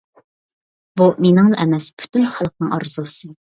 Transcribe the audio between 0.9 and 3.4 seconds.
بۇ مېنىڭلا ئەمەس، پۈتۈن خەلقنىڭ ئارزۇسى.